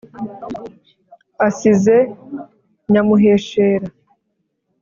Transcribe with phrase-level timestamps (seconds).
[1.47, 1.97] asize
[2.91, 3.87] nyamuheshera